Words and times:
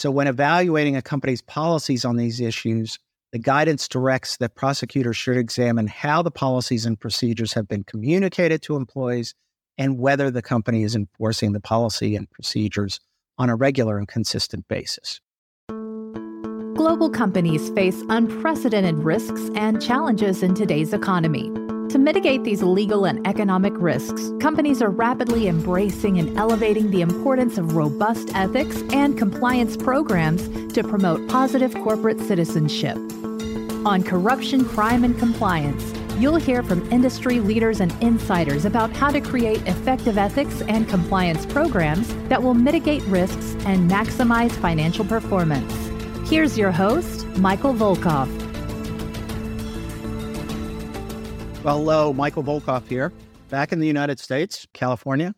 So, 0.00 0.10
when 0.10 0.28
evaluating 0.28 0.96
a 0.96 1.02
company's 1.02 1.42
policies 1.42 2.06
on 2.06 2.16
these 2.16 2.40
issues, 2.40 2.98
the 3.32 3.38
guidance 3.38 3.86
directs 3.86 4.38
that 4.38 4.54
prosecutors 4.54 5.18
should 5.18 5.36
examine 5.36 5.88
how 5.88 6.22
the 6.22 6.30
policies 6.30 6.86
and 6.86 6.98
procedures 6.98 7.52
have 7.52 7.68
been 7.68 7.84
communicated 7.84 8.62
to 8.62 8.76
employees 8.76 9.34
and 9.76 9.98
whether 9.98 10.30
the 10.30 10.40
company 10.40 10.84
is 10.84 10.96
enforcing 10.96 11.52
the 11.52 11.60
policy 11.60 12.16
and 12.16 12.30
procedures 12.30 12.98
on 13.36 13.50
a 13.50 13.56
regular 13.56 13.98
and 13.98 14.08
consistent 14.08 14.66
basis. 14.68 15.20
Global 15.68 17.10
companies 17.10 17.68
face 17.68 18.02
unprecedented 18.08 19.04
risks 19.04 19.50
and 19.54 19.82
challenges 19.82 20.42
in 20.42 20.54
today's 20.54 20.94
economy. 20.94 21.52
To 21.90 21.98
mitigate 21.98 22.44
these 22.44 22.62
legal 22.62 23.04
and 23.04 23.26
economic 23.26 23.72
risks, 23.74 24.30
companies 24.40 24.80
are 24.80 24.90
rapidly 24.90 25.48
embracing 25.48 26.20
and 26.20 26.38
elevating 26.38 26.92
the 26.92 27.00
importance 27.00 27.58
of 27.58 27.74
robust 27.74 28.30
ethics 28.36 28.82
and 28.92 29.18
compliance 29.18 29.76
programs 29.76 30.48
to 30.72 30.84
promote 30.84 31.28
positive 31.28 31.74
corporate 31.74 32.20
citizenship. 32.20 32.96
On 33.84 34.04
corruption, 34.04 34.64
crime, 34.64 35.02
and 35.02 35.18
compliance, 35.18 35.92
you'll 36.16 36.36
hear 36.36 36.62
from 36.62 36.88
industry 36.92 37.40
leaders 37.40 37.80
and 37.80 37.92
insiders 38.00 38.66
about 38.66 38.94
how 38.94 39.10
to 39.10 39.20
create 39.20 39.66
effective 39.66 40.16
ethics 40.16 40.62
and 40.68 40.88
compliance 40.88 41.44
programs 41.44 42.14
that 42.28 42.40
will 42.40 42.54
mitigate 42.54 43.02
risks 43.04 43.56
and 43.66 43.90
maximize 43.90 44.52
financial 44.52 45.04
performance. 45.04 45.72
Here's 46.30 46.56
your 46.56 46.70
host, 46.70 47.26
Michael 47.38 47.74
Volkov. 47.74 48.39
Hello, 51.62 52.14
Michael 52.14 52.42
Volkov 52.42 52.88
here, 52.88 53.12
back 53.50 53.70
in 53.70 53.80
the 53.80 53.86
United 53.86 54.18
States, 54.18 54.66
California. 54.72 55.34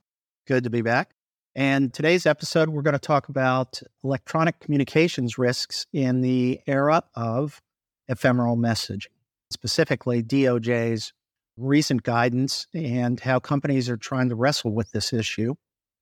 Good 0.46 0.62
to 0.62 0.70
be 0.70 0.80
back. 0.80 1.16
And 1.56 1.92
today's 1.92 2.26
episode, 2.26 2.68
we're 2.68 2.82
going 2.82 2.92
to 2.92 3.00
talk 3.00 3.28
about 3.28 3.82
electronic 4.04 4.60
communications 4.60 5.36
risks 5.36 5.84
in 5.92 6.20
the 6.20 6.60
era 6.68 7.02
of 7.16 7.60
ephemeral 8.06 8.56
messaging, 8.56 9.08
specifically 9.50 10.22
DOJ's 10.22 11.12
recent 11.56 12.04
guidance 12.04 12.68
and 12.72 13.18
how 13.18 13.40
companies 13.40 13.90
are 13.90 13.96
trying 13.96 14.28
to 14.28 14.36
wrestle 14.36 14.70
with 14.70 14.92
this 14.92 15.12
issue. 15.12 15.56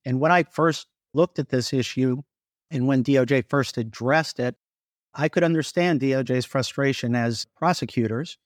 And 0.04 0.20
when 0.20 0.32
I 0.32 0.42
first 0.42 0.86
looked 1.14 1.38
at 1.38 1.48
this 1.48 1.72
issue 1.72 2.20
and 2.70 2.86
when 2.86 3.02
DOJ 3.02 3.48
first 3.48 3.78
addressed 3.78 4.38
it, 4.38 4.54
I 5.14 5.30
could 5.30 5.44
understand 5.44 6.02
DOJ's 6.02 6.44
frustration 6.44 7.16
as 7.16 7.46
prosecutors 7.56 8.36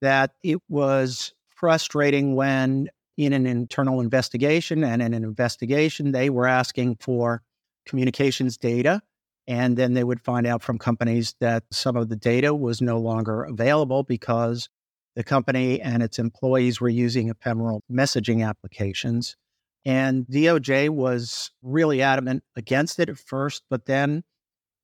that 0.00 0.32
it 0.42 0.58
was 0.68 1.32
frustrating 1.48 2.36
when 2.36 2.88
in 3.16 3.32
an 3.32 3.46
internal 3.46 4.00
investigation 4.00 4.84
and 4.84 5.02
in 5.02 5.12
an 5.12 5.24
investigation 5.24 6.12
they 6.12 6.30
were 6.30 6.46
asking 6.46 6.96
for 7.00 7.42
communications 7.84 8.56
data 8.56 9.02
and 9.48 9.76
then 9.76 9.94
they 9.94 10.04
would 10.04 10.20
find 10.20 10.46
out 10.46 10.62
from 10.62 10.78
companies 10.78 11.34
that 11.40 11.64
some 11.72 11.96
of 11.96 12.10
the 12.10 12.16
data 12.16 12.54
was 12.54 12.80
no 12.80 12.98
longer 12.98 13.42
available 13.44 14.02
because 14.02 14.68
the 15.16 15.24
company 15.24 15.80
and 15.80 16.02
its 16.02 16.18
employees 16.18 16.80
were 16.80 16.88
using 16.88 17.28
ephemeral 17.28 17.82
messaging 17.90 18.46
applications. 18.46 19.36
And 19.84 20.26
DOJ 20.26 20.90
was 20.90 21.50
really 21.62 22.02
adamant 22.02 22.44
against 22.54 23.00
it 23.00 23.08
at 23.08 23.18
first 23.18 23.62
but 23.68 23.86
then 23.86 24.22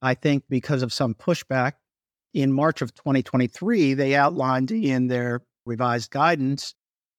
I 0.02 0.14
think 0.14 0.44
because 0.48 0.82
of 0.82 0.92
some 0.92 1.14
pushback 1.14 1.74
in 2.34 2.52
March 2.52 2.82
of 2.82 2.92
2023, 2.94 3.94
they 3.94 4.14
outlined 4.14 4.72
in 4.72 5.06
their 5.06 5.40
revised 5.64 6.10
guidance, 6.10 6.74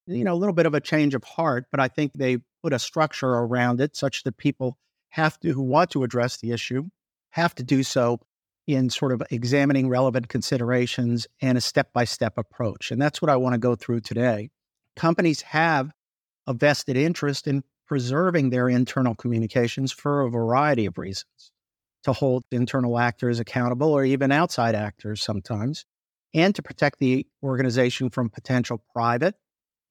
you 0.06 0.26
know, 0.26 0.34
a 0.34 0.36
little 0.36 0.54
bit 0.54 0.66
of 0.66 0.74
a 0.74 0.82
change 0.82 1.16
of 1.16 1.24
heart, 1.24 1.66
but 1.72 1.80
I 1.80 1.88
think 1.88 2.14
they 2.14 2.40
put 2.62 2.74
a 2.74 2.80
structure 2.80 3.30
around 3.30 3.80
it 3.80 3.96
such 3.96 4.24
that 4.24 4.38
people 4.38 4.78
have 5.10 5.40
to, 5.40 5.54
who 5.54 5.62
want 5.62 5.90
to 5.92 6.04
address 6.04 6.38
the 6.38 6.52
issue, 6.52 6.84
have 7.30 7.56
to 7.56 7.64
do 7.64 7.82
so 7.82 8.20
in 8.68 8.90
sort 8.90 9.14
of 9.14 9.24
examining 9.32 9.88
relevant 9.88 10.28
considerations 10.28 11.28
and 11.42 11.58
a 11.58 11.62
step 11.62 11.94
by 11.94 12.04
step 12.04 12.38
approach. 12.38 12.92
And 12.92 13.02
that's 13.02 13.22
what 13.22 13.32
I 13.32 13.38
want 13.38 13.54
to 13.54 13.60
go 13.60 13.76
through 13.76 14.02
today. 14.02 14.50
Companies 14.96 15.42
have 15.44 15.92
a 16.46 16.54
vested 16.54 16.98
interest 16.98 17.48
in 17.48 17.64
preserving 17.88 18.50
their 18.50 18.68
internal 18.68 19.16
communications 19.16 19.92
for 19.92 20.22
a 20.22 20.30
variety 20.30 20.86
of 20.86 20.98
reasons 20.98 21.52
to 22.06 22.14
hold 22.14 22.44
internal 22.52 22.98
actors 22.98 23.40
accountable 23.40 23.92
or 23.92 24.06
even 24.06 24.32
outside 24.32 24.76
actors 24.76 25.22
sometimes, 25.22 25.86
and 26.34 26.56
to 26.56 26.64
protect 26.64 27.00
the 27.00 27.28
organization 27.44 28.10
from 28.10 28.30
potential 28.30 28.84
private 28.94 29.36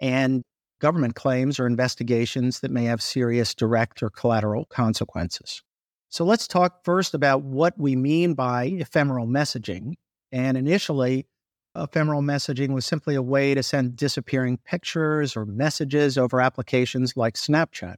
and 0.00 0.42
government 0.80 1.14
claims 1.14 1.60
or 1.60 1.66
investigations 1.66 2.60
that 2.60 2.70
may 2.70 2.84
have 2.84 3.00
serious 3.00 3.54
direct 3.54 4.02
or 4.02 4.10
collateral 4.10 4.64
consequences. 4.66 5.62
So 6.08 6.24
let's 6.24 6.46
talk 6.46 6.84
first 6.84 7.14
about 7.14 7.42
what 7.42 7.78
we 7.78 7.96
mean 7.96 8.34
by 8.34 8.66
ephemeral 8.66 9.26
messaging. 9.26 9.94
And 10.30 10.56
initially, 10.56 11.26
ephemeral 11.76 12.22
messaging 12.22 12.68
was 12.68 12.86
simply 12.86 13.14
a 13.14 13.22
way 13.22 13.54
to 13.54 13.62
send 13.62 13.96
disappearing 13.96 14.58
pictures 14.64 15.36
or 15.36 15.44
messages 15.44 16.16
over 16.16 16.40
applications 16.40 17.16
like 17.16 17.34
Snapchat. 17.34 17.96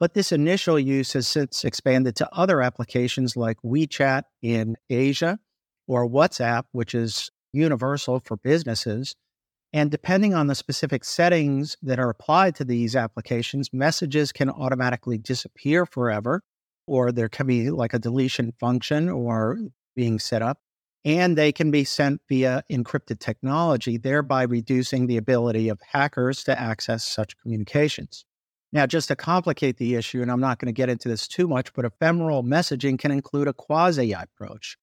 But 0.00 0.14
this 0.14 0.30
initial 0.30 0.78
use 0.78 1.14
has 1.14 1.26
since 1.26 1.64
expanded 1.64 2.14
to 2.16 2.32
other 2.32 2.62
applications 2.62 3.36
like 3.36 3.56
WeChat 3.64 4.22
in 4.42 4.76
Asia 4.88 5.38
or 5.88 6.08
WhatsApp, 6.08 6.64
which 6.72 6.94
is 6.94 7.30
universal 7.52 8.20
for 8.20 8.36
businesses. 8.36 9.16
And 9.72 9.90
depending 9.90 10.34
on 10.34 10.46
the 10.46 10.54
specific 10.54 11.04
settings 11.04 11.76
that 11.82 11.98
are 11.98 12.10
applied 12.10 12.54
to 12.56 12.64
these 12.64 12.94
applications, 12.94 13.72
messages 13.72 14.32
can 14.32 14.48
automatically 14.48 15.18
disappear 15.18 15.84
forever, 15.84 16.42
or 16.86 17.12
there 17.12 17.28
can 17.28 17.46
be 17.46 17.70
like 17.70 17.92
a 17.92 17.98
deletion 17.98 18.52
function 18.60 19.08
or 19.08 19.58
being 19.96 20.18
set 20.18 20.42
up. 20.42 20.58
And 21.04 21.36
they 21.36 21.52
can 21.52 21.70
be 21.70 21.84
sent 21.84 22.20
via 22.28 22.62
encrypted 22.70 23.18
technology, 23.18 23.96
thereby 23.98 24.42
reducing 24.42 25.06
the 25.06 25.16
ability 25.16 25.68
of 25.68 25.80
hackers 25.90 26.44
to 26.44 26.58
access 26.58 27.04
such 27.04 27.36
communications. 27.38 28.24
Now, 28.72 28.86
just 28.86 29.08
to 29.08 29.16
complicate 29.16 29.78
the 29.78 29.94
issue, 29.94 30.20
and 30.20 30.30
I'm 30.30 30.40
not 30.40 30.58
going 30.58 30.66
to 30.66 30.76
get 30.76 30.90
into 30.90 31.08
this 31.08 31.26
too 31.26 31.48
much, 31.48 31.72
but 31.72 31.86
ephemeral 31.86 32.42
messaging 32.42 32.98
can 32.98 33.10
include 33.10 33.48
a 33.48 33.54
quasi 33.54 34.12
approach 34.12 34.76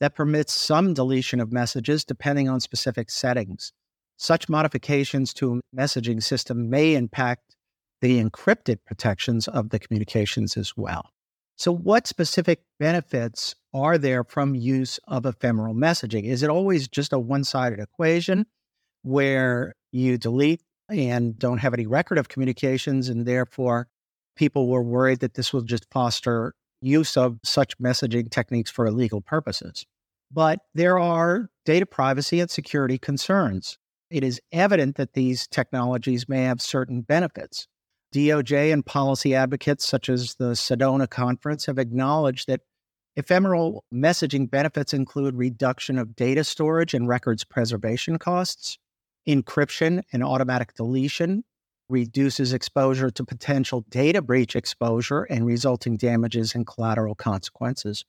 that 0.00 0.14
permits 0.14 0.52
some 0.52 0.94
deletion 0.94 1.40
of 1.40 1.52
messages 1.52 2.04
depending 2.04 2.48
on 2.48 2.60
specific 2.60 3.10
settings. 3.10 3.72
Such 4.16 4.48
modifications 4.48 5.32
to 5.34 5.54
a 5.54 5.76
messaging 5.76 6.22
system 6.22 6.68
may 6.68 6.94
impact 6.94 7.54
the 8.00 8.22
encrypted 8.22 8.78
protections 8.84 9.46
of 9.46 9.70
the 9.70 9.78
communications 9.78 10.56
as 10.56 10.76
well. 10.76 11.10
So, 11.56 11.72
what 11.72 12.06
specific 12.06 12.62
benefits 12.78 13.54
are 13.74 13.98
there 13.98 14.22
from 14.22 14.54
use 14.54 15.00
of 15.08 15.26
ephemeral 15.26 15.74
messaging? 15.74 16.24
Is 16.24 16.42
it 16.42 16.50
always 16.50 16.86
just 16.86 17.12
a 17.12 17.18
one 17.18 17.44
sided 17.44 17.80
equation 17.80 18.46
where 19.02 19.74
you 19.90 20.18
delete 20.18 20.62
and 20.88 21.38
don't 21.38 21.58
have 21.58 21.74
any 21.74 21.86
record 21.86 22.18
of 22.18 22.28
communications. 22.28 23.08
And 23.08 23.26
therefore, 23.26 23.88
people 24.36 24.68
were 24.68 24.82
worried 24.82 25.20
that 25.20 25.34
this 25.34 25.52
will 25.52 25.62
just 25.62 25.86
foster 25.90 26.54
use 26.80 27.16
of 27.16 27.38
such 27.44 27.78
messaging 27.78 28.30
techniques 28.30 28.70
for 28.70 28.86
illegal 28.86 29.20
purposes. 29.20 29.84
But 30.30 30.60
there 30.74 30.98
are 30.98 31.48
data 31.64 31.86
privacy 31.86 32.40
and 32.40 32.50
security 32.50 32.98
concerns. 32.98 33.78
It 34.10 34.24
is 34.24 34.40
evident 34.52 34.96
that 34.96 35.14
these 35.14 35.46
technologies 35.46 36.28
may 36.28 36.44
have 36.44 36.62
certain 36.62 37.02
benefits. 37.02 37.66
DOJ 38.14 38.72
and 38.72 38.86
policy 38.86 39.34
advocates 39.34 39.86
such 39.86 40.08
as 40.08 40.36
the 40.36 40.52
Sedona 40.52 41.08
Conference 41.08 41.66
have 41.66 41.78
acknowledged 41.78 42.48
that 42.48 42.60
ephemeral 43.16 43.84
messaging 43.92 44.50
benefits 44.50 44.94
include 44.94 45.34
reduction 45.34 45.98
of 45.98 46.16
data 46.16 46.44
storage 46.44 46.94
and 46.94 47.08
records 47.08 47.44
preservation 47.44 48.18
costs, 48.18 48.78
Encryption 49.28 50.02
and 50.10 50.24
automatic 50.24 50.72
deletion 50.74 51.44
reduces 51.90 52.54
exposure 52.54 53.10
to 53.10 53.24
potential 53.24 53.84
data 53.90 54.22
breach 54.22 54.56
exposure 54.56 55.24
and 55.24 55.44
resulting 55.44 55.98
damages 55.98 56.54
and 56.54 56.66
collateral 56.66 57.14
consequences. 57.14 58.06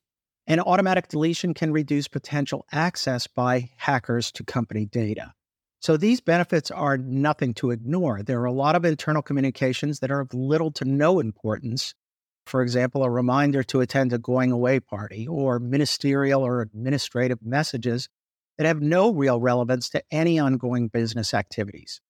And 0.47 0.61
automatic 0.61 1.09
deletion 1.09 1.53
can 1.53 1.73
reduce 1.73 2.07
potential 2.07 2.65
access 2.71 3.27
by 3.27 3.69
hackers 3.75 4.31
to 4.33 4.45
company 4.45 4.85
data. 4.85 5.33
So 5.81 5.97
these 5.97 6.21
benefits 6.21 6.71
are 6.71 6.97
nothing 6.97 7.53
to 7.55 7.71
ignore. 7.71 8.23
There 8.23 8.39
are 8.39 8.45
a 8.45 8.53
lot 8.53 8.77
of 8.77 8.85
internal 8.85 9.21
communications 9.21 9.99
that 9.99 10.11
are 10.11 10.21
of 10.21 10.33
little 10.33 10.71
to 10.71 10.85
no 10.85 11.19
importance. 11.19 11.95
For 12.45 12.61
example, 12.61 13.03
a 13.03 13.09
reminder 13.09 13.61
to 13.63 13.81
attend 13.81 14.13
a 14.13 14.17
going 14.17 14.53
away 14.53 14.79
party 14.79 15.27
or 15.27 15.59
ministerial 15.59 16.43
or 16.43 16.61
administrative 16.61 17.39
messages 17.43 18.07
that 18.59 18.67
have 18.67 18.81
no 18.81 19.11
real 19.11 19.39
relevance 19.39 19.89
to 19.89 20.03
any 20.11 20.37
ongoing 20.37 20.89
business 20.89 21.33
activities. 21.33 22.01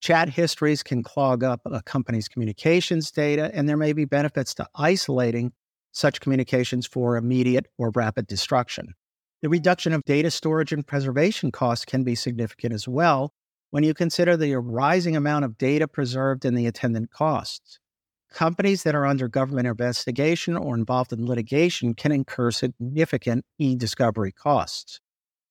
Chat 0.00 0.28
histories 0.28 0.82
can 0.82 1.02
clog 1.02 1.42
up 1.42 1.62
a 1.64 1.82
company's 1.82 2.28
communications 2.28 3.10
data, 3.10 3.50
and 3.54 3.66
there 3.66 3.78
may 3.78 3.94
be 3.94 4.04
benefits 4.04 4.52
to 4.54 4.68
isolating 4.74 5.52
such 5.92 6.20
communications 6.20 6.86
for 6.86 7.16
immediate 7.16 7.66
or 7.78 7.90
rapid 7.94 8.26
destruction. 8.26 8.92
The 9.40 9.48
reduction 9.48 9.94
of 9.94 10.04
data 10.04 10.30
storage 10.30 10.72
and 10.72 10.86
preservation 10.86 11.50
costs 11.50 11.86
can 11.86 12.04
be 12.04 12.14
significant 12.14 12.74
as 12.74 12.86
well 12.86 13.32
when 13.70 13.82
you 13.82 13.94
consider 13.94 14.36
the 14.36 14.56
rising 14.56 15.16
amount 15.16 15.46
of 15.46 15.56
data 15.56 15.88
preserved 15.88 16.44
and 16.44 16.56
the 16.56 16.66
attendant 16.66 17.10
costs. 17.10 17.78
companies 18.34 18.82
that 18.82 18.94
are 18.94 19.06
under 19.06 19.28
government 19.28 19.68
investigation 19.68 20.56
or 20.56 20.74
involved 20.74 21.12
in 21.12 21.24
litigation 21.24 21.94
can 21.94 22.12
incur 22.12 22.50
significant 22.50 23.44
e 23.58 23.74
discovery 23.76 24.32
costs. 24.32 25.00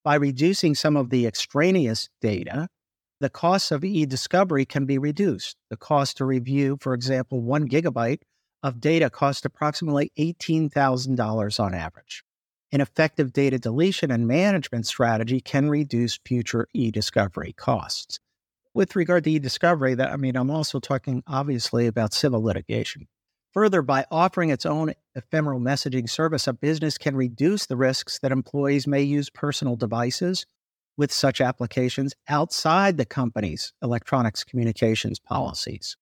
By 0.04 0.16
reducing 0.16 0.76
some 0.76 0.98
of 0.98 1.10
the 1.10 1.26
extraneous 1.26 2.10
data, 2.22 2.68
the 3.20 3.30
cost 3.30 3.72
of 3.72 3.84
e 3.84 4.06
discovery 4.06 4.66
can 4.66 4.86
be 4.86 4.98
reduced. 4.98 5.56
The 5.70 5.78
cost 5.78 6.18
to 6.18 6.26
review, 6.26 6.78
for 6.82 6.94
example, 6.94 7.42
one 7.42 7.68
gigabyte 7.70 8.22
of 8.62 8.82
data 8.82 9.10
costs 9.10 9.46
approximately 9.46 10.12
$18,000 10.20 11.60
on 11.60 11.74
average. 11.74 12.24
An 12.72 12.82
effective 12.82 13.32
data 13.32 13.60
deletion 13.60 14.12
and 14.12 14.28
management 14.28 14.88
strategy 14.88 15.40
can 15.40 15.70
reduce 15.70 16.20
future 16.26 16.68
e 16.74 16.92
discovery 16.92 17.54
costs 17.54 18.20
with 18.74 18.96
regard 18.96 19.24
to 19.26 19.32
e-discovery, 19.32 19.96
I 20.00 20.18
mean, 20.18 20.36
I'm 20.36 20.50
also 20.50 20.80
talking 20.80 21.24
obviously 21.28 21.88
about 21.88 22.14
civil 22.14 22.44
litigation. 22.44 23.08
Further, 23.54 23.84
by 23.84 24.06
offering 24.10 24.50
its 24.50 24.66
own 24.66 24.94
ephemeral 25.16 25.60
messaging 25.60 26.10
service, 26.10 26.48
a 26.48 26.54
business 26.54 26.98
can 26.98 27.16
reduce 27.16 27.68
the 27.68 27.78
risks 27.78 28.18
that 28.20 28.32
employees 28.32 28.88
may 28.88 29.04
use 29.04 29.30
personal 29.30 29.76
devices 29.76 30.48
with 30.98 31.12
such 31.12 31.40
applications 31.40 32.16
outside 32.28 32.98
the 32.98 33.06
company's 33.06 33.72
electronics 33.82 34.44
communications 34.44 35.20
policies. 35.20 35.98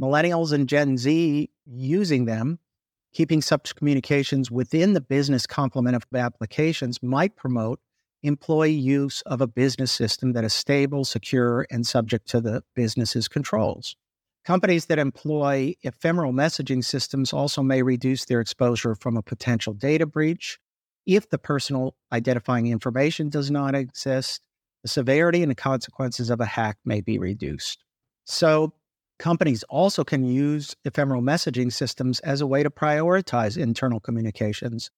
Millennials 0.00 0.52
and 0.52 0.68
Gen 0.68 0.98
Z 0.98 1.48
using 1.64 2.24
them, 2.24 2.58
keeping 3.12 3.40
such 3.40 3.76
communications 3.76 4.50
within 4.50 4.92
the 4.92 5.00
business 5.00 5.46
complement 5.46 5.94
of 5.94 6.04
applications 6.12 7.02
might 7.02 7.36
promote 7.36 7.80
employee 8.24 8.72
use 8.72 9.22
of 9.22 9.40
a 9.40 9.46
business 9.46 9.92
system 9.92 10.32
that 10.32 10.44
is 10.44 10.52
stable, 10.52 11.04
secure, 11.04 11.66
and 11.70 11.86
subject 11.86 12.28
to 12.28 12.40
the 12.40 12.64
business's 12.74 13.28
controls. 13.28 13.94
Companies 14.46 14.86
that 14.86 15.00
employ 15.00 15.74
ephemeral 15.82 16.32
messaging 16.32 16.84
systems 16.84 17.32
also 17.32 17.64
may 17.64 17.82
reduce 17.82 18.26
their 18.26 18.40
exposure 18.40 18.94
from 18.94 19.16
a 19.16 19.22
potential 19.22 19.74
data 19.74 20.06
breach. 20.06 20.60
If 21.04 21.28
the 21.30 21.38
personal 21.38 21.96
identifying 22.12 22.68
information 22.68 23.28
does 23.28 23.50
not 23.50 23.74
exist, 23.74 24.46
the 24.84 24.88
severity 24.88 25.42
and 25.42 25.50
the 25.50 25.56
consequences 25.56 26.30
of 26.30 26.40
a 26.40 26.46
hack 26.46 26.78
may 26.84 27.00
be 27.00 27.18
reduced. 27.18 27.84
So, 28.24 28.72
companies 29.18 29.64
also 29.64 30.04
can 30.04 30.24
use 30.24 30.76
ephemeral 30.84 31.22
messaging 31.22 31.72
systems 31.72 32.20
as 32.20 32.40
a 32.40 32.46
way 32.46 32.62
to 32.62 32.70
prioritize 32.70 33.58
internal 33.58 33.98
communications 33.98 34.92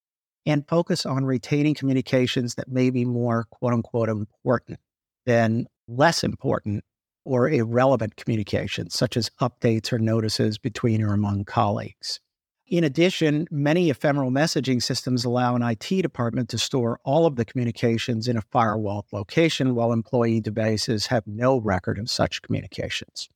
and 0.45 0.69
focus 0.69 1.07
on 1.07 1.25
retaining 1.25 1.75
communications 1.75 2.57
that 2.57 2.69
may 2.69 2.91
be 2.91 3.07
more 3.07 3.47
quote 3.51 3.73
unquote 3.73 4.11
important 4.11 4.79
than 5.25 5.67
less 5.87 6.23
important 6.23 6.85
or 7.29 7.49
irrelevant 7.49 8.17
communications, 8.17 8.95
such 8.95 9.17
as 9.17 9.31
updates 9.41 9.93
or 9.93 9.99
notices 9.99 10.57
between 10.57 11.03
or 11.03 11.13
among 11.13 11.45
colleagues. 11.45 12.21
In 12.67 12.85
addition, 12.85 13.47
many 13.51 13.91
ephemeral 13.91 14.31
messaging 14.31 14.83
systems 14.83 15.25
allow 15.25 15.55
an 15.55 15.63
IT 15.63 16.03
department 16.03 16.49
to 16.51 16.59
store 16.59 17.01
all 17.05 17.27
of 17.27 17.37
the 17.37 17.45
communications 17.45 18.29
in 18.29 18.37
a 18.37 18.43
firewall 18.43 19.07
location 19.13 19.75
while 19.75 19.93
employee 19.93 20.41
devices 20.41 21.07
have 21.07 21.27
no 21.27 21.59
record 21.59 21.99
of 21.99 22.11
such 22.11 22.43
communications. 22.43 23.29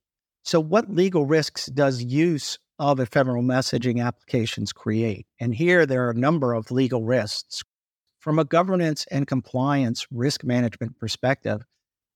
So, 0.42 0.58
what 0.58 0.90
legal 0.90 1.24
risks 1.24 1.66
does 1.66 2.02
use 2.02 2.58
of 2.78 2.98
ephemeral 2.98 3.44
messaging 3.44 4.04
applications 4.04 4.72
create. 4.72 5.24
And 5.38 5.54
here 5.54 5.86
there 5.86 6.06
are 6.06 6.10
a 6.10 6.18
number 6.18 6.52
of 6.52 6.72
legal 6.72 7.04
risks. 7.04 7.62
From 8.18 8.38
a 8.38 8.44
governance 8.44 9.06
and 9.10 9.26
compliance 9.26 10.06
risk 10.10 10.42
management 10.42 10.98
perspective, 10.98 11.62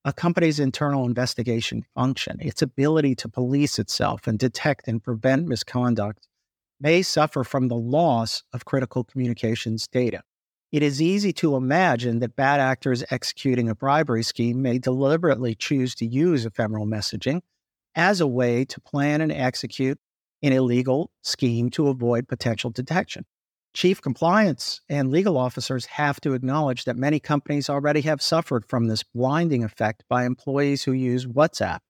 a 0.06 0.12
company's 0.12 0.61
internal 0.61 1.05
investigation 1.05 1.85
function, 1.97 2.37
its 2.38 2.62
ability 2.62 3.17
to 3.17 3.29
police 3.29 3.76
itself 3.76 4.29
and 4.29 4.38
detect 4.38 4.87
and 4.87 5.03
prevent 5.03 5.49
misconduct, 5.49 6.29
may 6.81 7.03
suffer 7.03 7.43
from 7.43 7.67
the 7.67 7.75
loss 7.75 8.44
of 8.53 8.64
critical 8.64 9.03
communications 9.03 9.88
data. 9.88 10.23
It 10.70 10.85
is 10.85 11.03
easy 11.03 11.32
to 11.35 11.56
imagine 11.56 12.20
that 12.20 12.37
bad 12.37 12.61
actors 12.61 13.03
executing 13.11 13.69
a 13.69 13.75
bribery 13.75 14.23
scheme 14.23 14.62
may 14.62 14.79
deliberately 14.79 15.56
choose 15.56 15.97
to 15.97 16.06
use 16.06 16.47
ephemeral 16.47 16.87
messaging 16.87 17.41
as 17.97 18.20
a 18.20 18.29
way 18.29 18.64
to 18.67 18.81
plan 18.81 19.20
and 19.20 19.32
execute 19.32 19.99
an 20.41 20.52
illegal 20.52 21.11
scheme 21.23 21.69
to 21.70 21.88
avoid 21.88 22.29
potential 22.29 22.70
detection. 22.70 23.25
Chief 23.76 24.00
compliance 24.00 24.81
and 24.88 25.11
legal 25.11 25.37
officers 25.37 25.84
have 25.84 26.19
to 26.23 26.32
acknowledge 26.32 26.87
that 26.87 26.96
many 26.96 27.20
companies 27.20 27.69
already 27.69 28.00
have 28.00 28.23
suffered 28.23 28.64
from 28.64 28.87
this 28.87 29.02
blinding 29.02 29.62
effect 29.62 30.02
by 30.08 30.25
employees 30.25 30.84
who 30.84 30.93
use 30.93 31.26
WhatsApp 31.26 31.81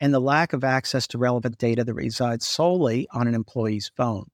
and 0.00 0.14
the 0.14 0.20
lack 0.20 0.52
of 0.52 0.62
access 0.62 1.08
to 1.08 1.18
relevant 1.18 1.58
data 1.58 1.82
that 1.82 1.94
resides 1.94 2.46
solely 2.46 3.08
on 3.12 3.26
an 3.26 3.34
employee's 3.34 3.90
phone. 3.96 4.26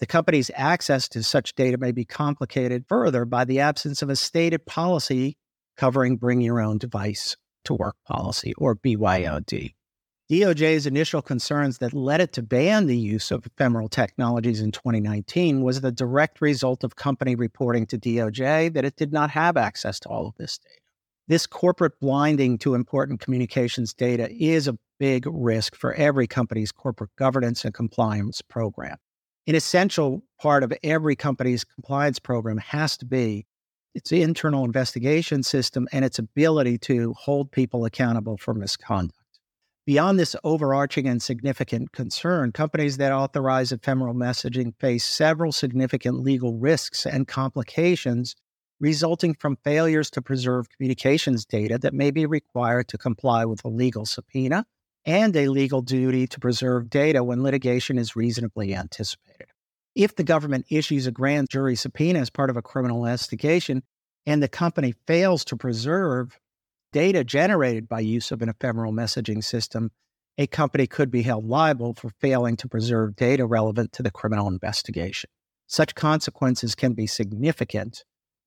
The 0.00 0.06
company's 0.06 0.50
access 0.56 1.08
to 1.10 1.22
such 1.22 1.54
data 1.54 1.78
may 1.78 1.92
be 1.92 2.04
complicated 2.04 2.84
further 2.88 3.24
by 3.24 3.44
the 3.44 3.60
absence 3.60 4.02
of 4.02 4.10
a 4.10 4.16
stated 4.16 4.66
policy 4.66 5.36
covering 5.76 6.16
bring 6.16 6.40
your 6.40 6.60
own 6.60 6.78
device 6.78 7.36
to 7.66 7.74
work 7.74 7.94
policy 8.08 8.52
or 8.58 8.74
BYOD. 8.74 9.72
DOJ's 10.28 10.88
initial 10.88 11.22
concerns 11.22 11.78
that 11.78 11.94
led 11.94 12.20
it 12.20 12.32
to 12.32 12.42
ban 12.42 12.86
the 12.86 12.96
use 12.96 13.30
of 13.30 13.46
ephemeral 13.46 13.88
technologies 13.88 14.60
in 14.60 14.72
2019 14.72 15.62
was 15.62 15.80
the 15.80 15.92
direct 15.92 16.40
result 16.40 16.82
of 16.82 16.96
company 16.96 17.36
reporting 17.36 17.86
to 17.86 17.96
DOJ 17.96 18.72
that 18.72 18.84
it 18.84 18.96
did 18.96 19.12
not 19.12 19.30
have 19.30 19.56
access 19.56 20.00
to 20.00 20.08
all 20.08 20.26
of 20.26 20.34
this 20.36 20.58
data. 20.58 20.80
This 21.28 21.46
corporate 21.46 22.00
blinding 22.00 22.58
to 22.58 22.74
important 22.74 23.20
communications 23.20 23.94
data 23.94 24.28
is 24.32 24.66
a 24.66 24.76
big 24.98 25.26
risk 25.28 25.76
for 25.76 25.94
every 25.94 26.26
company's 26.26 26.72
corporate 26.72 27.14
governance 27.16 27.64
and 27.64 27.72
compliance 27.72 28.42
program. 28.42 28.96
An 29.46 29.54
essential 29.54 30.24
part 30.40 30.64
of 30.64 30.72
every 30.82 31.14
company's 31.14 31.62
compliance 31.62 32.18
program 32.18 32.58
has 32.58 32.96
to 32.96 33.04
be 33.04 33.46
its 33.94 34.10
internal 34.10 34.64
investigation 34.64 35.44
system 35.44 35.86
and 35.92 36.04
its 36.04 36.18
ability 36.18 36.78
to 36.78 37.12
hold 37.14 37.52
people 37.52 37.84
accountable 37.84 38.36
for 38.36 38.54
misconduct. 38.54 39.25
Beyond 39.86 40.18
this 40.18 40.34
overarching 40.42 41.06
and 41.06 41.22
significant 41.22 41.92
concern, 41.92 42.50
companies 42.50 42.96
that 42.96 43.12
authorize 43.12 43.70
ephemeral 43.70 44.14
messaging 44.14 44.74
face 44.80 45.04
several 45.04 45.52
significant 45.52 46.18
legal 46.18 46.58
risks 46.58 47.06
and 47.06 47.28
complications 47.28 48.34
resulting 48.80 49.32
from 49.32 49.56
failures 49.62 50.10
to 50.10 50.20
preserve 50.20 50.68
communications 50.68 51.44
data 51.44 51.78
that 51.78 51.94
may 51.94 52.10
be 52.10 52.26
required 52.26 52.88
to 52.88 52.98
comply 52.98 53.44
with 53.44 53.64
a 53.64 53.68
legal 53.68 54.04
subpoena 54.04 54.66
and 55.04 55.36
a 55.36 55.46
legal 55.46 55.82
duty 55.82 56.26
to 56.26 56.40
preserve 56.40 56.90
data 56.90 57.22
when 57.22 57.44
litigation 57.44 57.96
is 57.96 58.16
reasonably 58.16 58.74
anticipated. 58.74 59.46
If 59.94 60.16
the 60.16 60.24
government 60.24 60.66
issues 60.68 61.06
a 61.06 61.12
grand 61.12 61.48
jury 61.48 61.76
subpoena 61.76 62.18
as 62.18 62.28
part 62.28 62.50
of 62.50 62.56
a 62.56 62.62
criminal 62.62 63.04
investigation 63.04 63.84
and 64.26 64.42
the 64.42 64.48
company 64.48 64.94
fails 65.06 65.44
to 65.44 65.56
preserve 65.56 66.36
data 66.92 67.24
generated 67.24 67.88
by 67.88 68.00
use 68.00 68.30
of 68.30 68.42
an 68.42 68.48
ephemeral 68.48 68.92
messaging 68.92 69.42
system, 69.42 69.90
a 70.38 70.46
company 70.46 70.86
could 70.86 71.10
be 71.10 71.22
held 71.22 71.46
liable 71.46 71.94
for 71.94 72.10
failing 72.20 72.56
to 72.56 72.68
preserve 72.68 73.16
data 73.16 73.46
relevant 73.46 73.92
to 73.92 74.02
the 74.02 74.10
criminal 74.10 74.48
investigation. 74.48 75.30
Such 75.66 75.94
consequences 75.94 76.74
can 76.74 76.92
be 76.92 77.06
significant, 77.06 78.04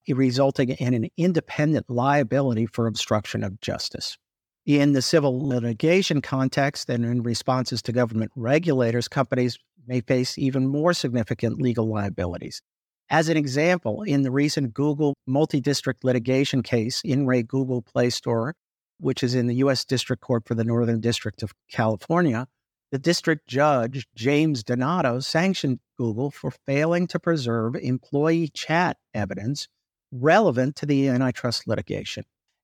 resulting 0.08 0.70
in 0.70 0.94
an 0.94 1.10
independent 1.18 1.90
liability 1.90 2.66
for 2.66 2.88
obstruction 2.88 3.44
of 3.44 3.60
justice. 3.62 4.18
In 4.66 4.94
the 4.94 5.02
civil 5.02 5.48
litigation 5.48 6.22
context 6.22 6.90
and 6.90 7.04
in 7.04 7.24
responses 7.24 7.82
to 7.84 7.92
government 7.92 8.32
regulators, 8.36 9.08
companies 9.08 9.58
may 9.88 10.02
face 10.02 10.38
even 10.38 10.68
more 10.68 10.94
significant 10.94 11.60
legal 11.60 11.88
liabilities. 11.88 12.62
As 13.12 13.28
an 13.28 13.38
example, 13.38 14.04
in 14.04 14.22
the 14.22 14.32
recent 14.32 14.74
Google 14.74 15.16
multi 15.26 15.60
district 15.60 16.04
litigation 16.04 16.62
case 16.62 17.02
in 17.04 17.26
re 17.26 17.42
Google 17.42 17.82
Play 17.82 18.12
Store, 18.12 18.56
which 19.00 19.24
is 19.24 19.34
in 19.34 19.48
the 19.48 19.56
U.S. 19.56 19.84
District 19.84 20.22
Court 20.22 20.44
for 20.46 20.54
the 20.54 20.64
Northern 20.64 21.00
District 21.00 21.42
of 21.42 21.54
California, 21.72 22.48
the 22.92 23.00
district 23.00 23.48
judge, 23.48 24.08
James 24.16 24.64
Donato, 24.64 25.20
sanctioned 25.20 25.80
Google 25.98 26.32
for 26.32 26.52
failing 26.66 27.08
to 27.08 27.20
preserve 27.20 27.76
employee 27.76 28.50
chat 28.54 28.98
evidence 29.14 29.68
relevant 30.12 30.76
to 30.78 30.86
the 30.86 31.08
antitrust 31.08 31.68
litigation. 31.68 32.24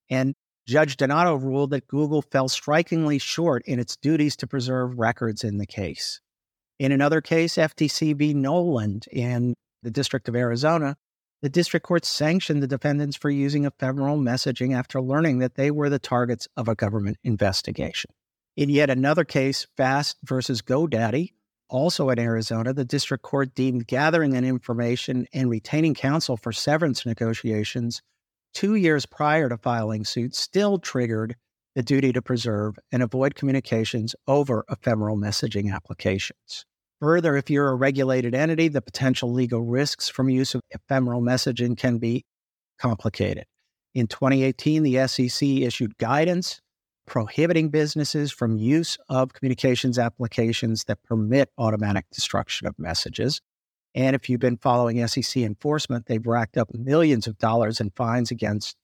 And 0.09 0.35
Judge 0.67 0.97
Donato 0.97 1.35
ruled 1.35 1.69
that 1.71 1.87
Google 1.87 2.23
fell 2.23 2.49
strikingly 2.49 3.19
short 3.19 3.63
in 3.65 3.79
its 3.79 3.95
duties 3.97 4.35
to 4.37 4.47
preserve 4.47 4.97
records 4.97 5.43
in 5.43 5.59
the 5.59 5.67
case. 5.67 6.21
In 6.79 6.91
another 6.91 7.21
case, 7.21 7.55
FTC 7.55 8.15
v. 8.15 8.33
Noland 8.33 9.05
in 9.11 9.55
the 9.85 9.91
District 9.91 10.27
of 10.27 10.35
Arizona, 10.35 10.97
the 11.41 11.49
district 11.49 11.85
court 11.85 12.05
sanctioned 12.05 12.63
the 12.63 12.67
defendants 12.67 13.15
for 13.15 13.29
using 13.29 13.65
ephemeral 13.65 14.17
messaging 14.17 14.75
after 14.75 14.99
learning 14.99 15.39
that 15.39 15.53
they 15.53 15.69
were 15.69 15.89
the 15.89 15.99
targets 15.99 16.47
of 16.57 16.67
a 16.67 16.73
government 16.73 17.17
investigation. 17.23 18.09
In 18.57 18.69
yet 18.69 18.89
another 18.89 19.23
case, 19.23 19.67
Fast 19.77 20.17
versus 20.23 20.63
GoDaddy, 20.63 21.33
also 21.69 22.09
in 22.09 22.17
Arizona, 22.17 22.73
the 22.73 22.83
district 22.83 23.23
court 23.23 23.53
deemed 23.53 23.85
gathering 23.85 24.31
that 24.31 24.43
information 24.43 25.27
and 25.33 25.49
retaining 25.49 25.93
counsel 25.93 26.35
for 26.35 26.51
severance 26.51 27.05
negotiations 27.05 28.01
two 28.53 28.73
years 28.73 29.05
prior 29.05 29.49
to 29.49 29.57
filing 29.57 30.03
suit 30.03 30.33
still 30.33 30.79
triggered 30.79 31.35
the 31.75 31.83
duty 31.83 32.11
to 32.13 32.23
preserve 32.23 32.79
and 32.91 33.03
avoid 33.03 33.35
communications 33.35 34.15
over 34.27 34.65
ephemeral 34.69 35.17
messaging 35.17 35.71
applications. 35.71 36.65
Further, 37.01 37.35
if 37.35 37.49
you're 37.49 37.69
a 37.69 37.75
regulated 37.75 38.33
entity, 38.33 38.67
the 38.67 38.81
potential 38.81 39.31
legal 39.31 39.61
risks 39.61 40.07
from 40.07 40.29
use 40.29 40.55
of 40.55 40.61
ephemeral 40.71 41.21
messaging 41.21 41.77
can 41.77 41.97
be 41.97 42.23
complicated. 42.79 43.45
In 43.93 44.07
2018, 44.07 44.83
the 44.83 45.07
SEC 45.07 45.47
issued 45.47 45.97
guidance 45.97 46.61
prohibiting 47.05 47.69
businesses 47.69 48.31
from 48.31 48.57
use 48.57 48.97
of 49.09 49.33
communications 49.33 49.99
applications 49.99 50.85
that 50.85 51.03
permit 51.03 51.49
automatic 51.57 52.05
destruction 52.11 52.67
of 52.67 52.77
messages. 52.79 53.41
And 53.93 54.15
if 54.15 54.29
you've 54.29 54.39
been 54.39 54.57
following 54.57 55.05
SEC 55.07 55.43
enforcement, 55.43 56.07
they've 56.07 56.25
racked 56.25 56.57
up 56.57 56.73
millions 56.73 57.27
of 57.27 57.37
dollars 57.37 57.79
in 57.79 57.91
fines 57.91 58.31
against 58.31 58.75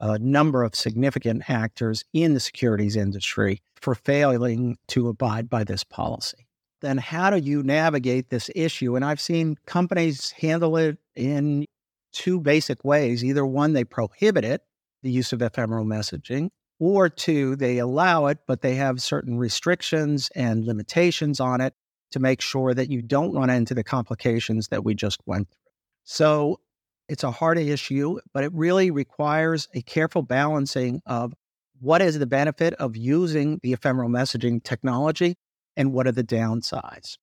a 0.00 0.18
number 0.18 0.62
of 0.62 0.74
significant 0.74 1.48
actors 1.48 2.04
in 2.12 2.34
the 2.34 2.40
securities 2.40 2.96
industry 2.96 3.60
for 3.80 3.94
failing 3.94 4.76
to 4.88 5.08
abide 5.08 5.50
by 5.50 5.64
this 5.64 5.84
policy. 5.84 6.46
Then, 6.84 6.98
how 6.98 7.30
do 7.30 7.38
you 7.38 7.62
navigate 7.62 8.28
this 8.28 8.50
issue? 8.54 8.94
And 8.94 9.06
I've 9.06 9.18
seen 9.18 9.56
companies 9.64 10.32
handle 10.32 10.76
it 10.76 10.98
in 11.16 11.64
two 12.12 12.38
basic 12.38 12.84
ways. 12.84 13.24
Either 13.24 13.46
one, 13.46 13.72
they 13.72 13.84
prohibit 13.84 14.44
it, 14.44 14.60
the 15.02 15.10
use 15.10 15.32
of 15.32 15.40
ephemeral 15.40 15.86
messaging, 15.86 16.50
or 16.78 17.08
two, 17.08 17.56
they 17.56 17.78
allow 17.78 18.26
it, 18.26 18.40
but 18.46 18.60
they 18.60 18.74
have 18.74 19.00
certain 19.00 19.38
restrictions 19.38 20.28
and 20.34 20.66
limitations 20.66 21.40
on 21.40 21.62
it 21.62 21.72
to 22.10 22.20
make 22.20 22.42
sure 22.42 22.74
that 22.74 22.90
you 22.90 23.00
don't 23.00 23.32
run 23.32 23.48
into 23.48 23.72
the 23.72 23.82
complications 23.82 24.68
that 24.68 24.84
we 24.84 24.94
just 24.94 25.20
went 25.24 25.48
through. 25.48 25.72
So 26.04 26.60
it's 27.08 27.24
a 27.24 27.30
hard 27.30 27.58
issue, 27.58 28.18
but 28.34 28.44
it 28.44 28.52
really 28.52 28.90
requires 28.90 29.68
a 29.72 29.80
careful 29.80 30.20
balancing 30.20 31.00
of 31.06 31.32
what 31.80 32.02
is 32.02 32.18
the 32.18 32.26
benefit 32.26 32.74
of 32.74 32.94
using 32.94 33.58
the 33.62 33.72
ephemeral 33.72 34.10
messaging 34.10 34.62
technology 34.62 35.36
and 35.76 35.92
what 35.92 36.06
are 36.06 36.12
the 36.12 36.24
downsides. 36.24 37.16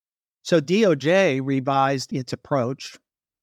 So 0.43 0.59
DOJ 0.59 1.41
revised 1.43 2.13
its 2.13 2.33
approach, 2.33 2.97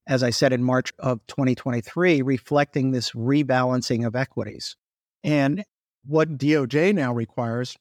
as 0.07 0.23
I 0.23 0.31
said 0.31 0.53
in 0.53 0.63
March 0.63 0.91
of 0.99 1.25
2023, 1.27 2.21
reflecting 2.21 2.91
this 2.91 3.11
rebalancing 3.11 4.05
of 4.05 4.15
equities. 4.15 4.75
And 5.23 5.63
what 6.05 6.37
DOJ 6.37 6.93
now 6.93 7.13
requires 7.13 7.75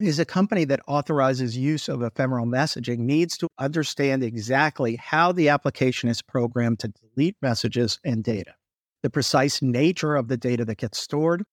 is 0.00 0.18
a 0.18 0.24
company 0.24 0.64
that 0.64 0.80
authorizes 0.88 1.56
use 1.56 1.88
of 1.88 2.02
ephemeral 2.02 2.46
messaging 2.46 2.98
needs 2.98 3.36
to 3.38 3.48
understand 3.58 4.24
exactly 4.24 4.96
how 4.96 5.30
the 5.32 5.48
application 5.48 6.08
is 6.08 6.20
programmed 6.20 6.80
to 6.80 6.88
delete 6.88 7.36
messages 7.40 8.00
and 8.04 8.24
data, 8.24 8.54
the 9.02 9.10
precise 9.10 9.62
nature 9.62 10.16
of 10.16 10.28
the 10.28 10.36
data 10.36 10.64
that 10.64 10.78
gets 10.78 10.98
stored, 10.98 11.44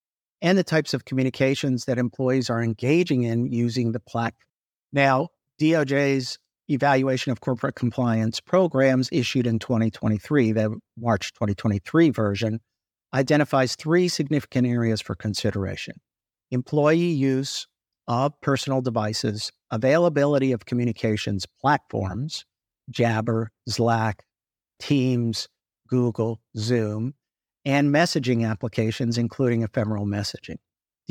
and 0.42 0.58
the 0.58 0.64
types 0.64 0.96
of 0.96 1.06
communications 1.06 1.86
that 1.86 2.00
employees 2.00 2.50
are 2.50 2.64
engaging 2.64 3.24
in 3.24 3.52
using 3.52 3.92
the 3.92 4.00
platform. 4.00 4.48
Now, 4.94 5.30
DOJ's 5.60 6.38
evaluation 6.70 7.32
of 7.32 7.42
corporate 7.42 7.76
compliance 7.76 8.40
programs 8.40 9.10
issued 9.12 9.48
in 9.48 9.60
2023, 9.60 10.52
the 10.54 10.78
March 10.98 11.34
2023 11.34 12.10
version, 12.10 12.60
identifies 13.14 13.76
three 13.76 14.08
significant 14.08 14.68
areas 14.68 15.02
for 15.02 15.16
consideration 15.16 15.96
employee 16.52 16.98
use 16.98 17.66
of 18.08 18.34
personal 18.42 18.82
devices, 18.82 19.52
availability 19.72 20.52
of 20.52 20.66
communications 20.66 21.46
platforms, 21.62 22.46
Jabber, 22.90 23.52
Slack, 23.70 24.24
Teams, 24.80 25.48
Google, 25.88 26.42
Zoom, 26.58 27.14
and 27.64 27.94
messaging 27.94 28.50
applications, 28.50 29.18
including 29.18 29.62
ephemeral 29.62 30.06
messaging. 30.06 30.58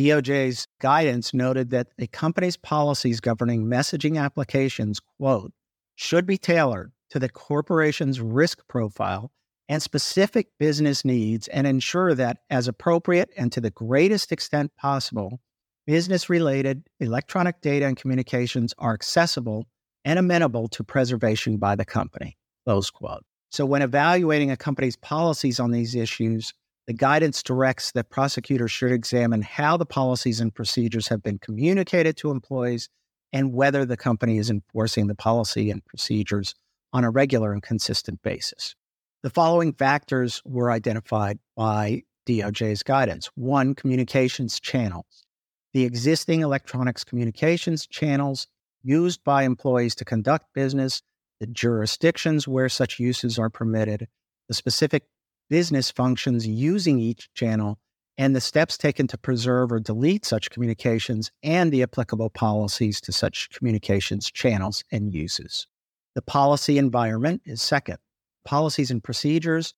DOJ's 0.01 0.67
guidance 0.81 1.35
noted 1.35 1.71
that 1.71 1.89
a 1.99 2.07
company's 2.07 2.57
policies 2.57 3.21
governing 3.21 3.67
messaging 3.67 4.19
applications, 4.19 4.99
quote, 5.19 5.53
should 5.95 6.25
be 6.25 6.39
tailored 6.39 6.93
to 7.11 7.19
the 7.19 7.29
corporation's 7.29 8.19
risk 8.19 8.67
profile 8.67 9.31
and 9.69 9.83
specific 9.83 10.49
business 10.59 11.05
needs 11.05 11.49
and 11.49 11.67
ensure 11.67 12.15
that, 12.15 12.39
as 12.49 12.67
appropriate 12.67 13.31
and 13.37 13.53
to 13.53 13.61
the 13.61 13.71
greatest 13.71 14.33
extent 14.33 14.73
possible, 14.75 15.39
business 15.87 16.31
related 16.31 16.89
electronic 16.99 17.61
data 17.61 17.85
and 17.85 17.99
communications 17.99 18.73
are 18.79 18.95
accessible 18.95 19.67
and 20.07 20.19
amenable 20.19 20.67
to 20.69 20.83
preservation 20.83 21.59
by 21.59 21.77
the 21.77 21.85
company. 21.85 22.39
Close 22.65 22.91
quote. 22.91 23.25
So, 23.51 23.67
when 23.67 23.83
evaluating 23.83 24.51
a 24.51 24.57
company's 24.57 24.97
policies 24.97 25.61
on 25.61 25.73
these 25.73 25.95
issues, 25.95 26.55
the 26.91 26.95
guidance 26.95 27.41
directs 27.45 27.93
that 27.93 28.11
prosecutors 28.11 28.73
should 28.73 28.91
examine 28.91 29.43
how 29.43 29.77
the 29.77 29.87
policies 29.87 30.41
and 30.41 30.53
procedures 30.53 31.07
have 31.07 31.23
been 31.23 31.39
communicated 31.39 32.17
to 32.17 32.33
employees 32.33 32.89
and 33.33 33.53
whether 33.53 33.85
the 33.85 33.97
company 33.97 34.39
is 34.39 34.51
enforcing 34.51 35.07
the 35.07 35.15
policy 35.15 35.71
and 35.71 35.85
procedures 35.85 36.53
on 36.93 37.05
a 37.05 37.11
regular 37.11 37.53
and 37.53 37.63
consistent 37.63 38.21
basis. 38.23 38.75
The 39.23 39.31
following 39.31 39.73
factors 39.73 40.43
were 40.45 40.73
identified 40.73 41.39
by 41.57 42.03
DOJ's 42.29 42.83
guidance. 42.83 43.31
One, 43.37 43.77
communications 43.77 44.59
channels. 44.59 45.25
The 45.73 45.85
existing 45.85 46.41
electronics 46.41 47.05
communications 47.05 47.87
channels 47.87 48.49
used 48.83 49.23
by 49.23 49.45
employees 49.45 49.95
to 49.95 50.05
conduct 50.05 50.53
business, 50.55 51.03
the 51.39 51.47
jurisdictions 51.47 52.49
where 52.49 52.69
such 52.69 52.99
uses 52.99 53.39
are 53.39 53.49
permitted, 53.49 54.09
the 54.49 54.55
specific 54.55 55.05
business 55.51 55.91
functions 55.91 56.47
using 56.47 56.99
each 56.99 57.29
channel, 57.35 57.79
and 58.17 58.35
the 58.35 58.41
steps 58.41 58.79
taken 58.79 59.07
to 59.09 59.19
preserve 59.19 59.73
or 59.73 59.81
delete 59.81 60.25
such 60.25 60.51
communications 60.51 61.31
and 61.43 61.71
the 61.71 61.83
applicable 61.83 62.31
policies 62.31 63.01
to 63.03 63.13
such 63.13 63.51
communications 63.51 64.31
channels 64.31 64.85
and 64.91 65.13
uses. 65.13 65.67
The 66.15 66.23
policy 66.23 66.79
environment 66.79 67.43
is 67.45 67.61
second 67.61 67.99
policies 68.45 68.91
and 68.91 69.03
procedures 69.03 69.75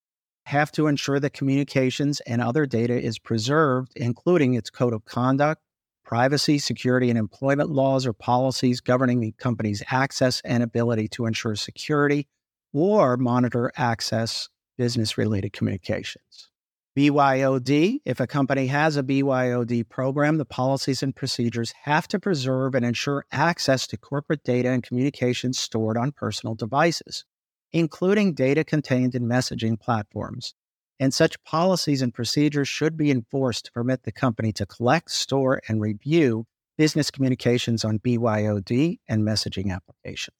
have 0.46 0.72
to 0.72 0.86
ensure 0.86 1.20
that 1.20 1.32
communications 1.32 2.20
and 2.20 2.40
other 2.40 2.66
data 2.66 3.00
is 3.00 3.18
preserved, 3.18 3.92
including 3.96 4.54
its 4.54 4.70
code 4.70 4.92
of 4.92 5.04
conduct, 5.04 5.62
privacy, 6.04 6.58
security, 6.58 7.10
and 7.10 7.18
employment 7.18 7.70
laws 7.70 8.06
or 8.06 8.12
policies 8.12 8.80
governing 8.80 9.20
the 9.20 9.32
company's 9.32 9.82
access 9.90 10.40
and 10.44 10.62
ability 10.62 11.08
to 11.08 11.26
ensure 11.26 11.54
security 11.54 12.26
or 12.72 13.16
monitor 13.16 13.70
access 13.76 14.48
business 14.76 15.18
related 15.18 15.52
communications. 15.52 16.48
BYOD, 16.96 18.00
if 18.04 18.20
a 18.20 18.26
company 18.26 18.66
has 18.66 18.96
a 18.96 19.02
BYOD 19.02 19.88
program, 19.88 20.36
the 20.36 20.44
policies 20.44 21.02
and 21.02 21.16
procedures 21.16 21.72
have 21.84 22.06
to 22.08 22.20
preserve 22.20 22.74
and 22.74 22.84
ensure 22.84 23.24
access 23.32 23.86
to 23.86 23.96
corporate 23.96 24.44
data 24.44 24.68
and 24.68 24.82
communications 24.82 25.58
stored 25.58 25.96
on 25.96 26.12
personal 26.12 26.54
devices 26.54 27.24
including 27.72 28.34
data 28.34 28.64
contained 28.64 29.14
in 29.14 29.24
messaging 29.24 29.80
platforms. 29.80 30.54
And 31.00 31.12
such 31.12 31.42
policies 31.44 32.02
and 32.02 32.14
procedures 32.14 32.68
should 32.68 32.96
be 32.96 33.10
enforced 33.10 33.66
to 33.66 33.72
permit 33.72 34.04
the 34.04 34.12
company 34.12 34.52
to 34.52 34.66
collect, 34.66 35.10
store, 35.10 35.60
and 35.68 35.80
review 35.80 36.46
business 36.78 37.10
communications 37.10 37.84
on 37.84 37.98
BYOD 37.98 38.98
and 39.08 39.22
messaging 39.22 39.72
applications. 39.72 40.36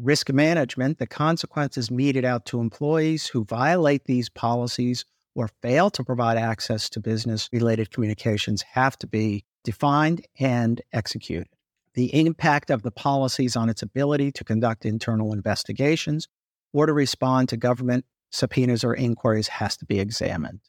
Risk 0.00 0.32
management, 0.32 0.98
the 0.98 1.08
consequences 1.08 1.90
meted 1.90 2.24
out 2.24 2.44
to 2.46 2.60
employees 2.60 3.26
who 3.26 3.44
violate 3.44 4.04
these 4.04 4.28
policies 4.28 5.04
or 5.34 5.48
fail 5.60 5.90
to 5.90 6.04
provide 6.04 6.36
access 6.36 6.88
to 6.90 7.00
business 7.00 7.48
related 7.52 7.90
communications 7.90 8.62
have 8.62 8.96
to 8.98 9.08
be 9.08 9.44
defined 9.64 10.24
and 10.38 10.80
executed. 10.92 11.48
The 11.94 12.14
impact 12.14 12.70
of 12.70 12.82
the 12.82 12.92
policies 12.92 13.56
on 13.56 13.68
its 13.68 13.82
ability 13.82 14.30
to 14.32 14.44
conduct 14.44 14.86
internal 14.86 15.32
investigations 15.32 16.28
or 16.72 16.86
to 16.86 16.92
respond 16.92 17.48
to 17.48 17.56
government 17.56 18.04
subpoenas 18.30 18.84
or 18.84 18.94
inquiries 18.94 19.48
has 19.48 19.76
to 19.78 19.84
be 19.84 19.98
examined. 19.98 20.60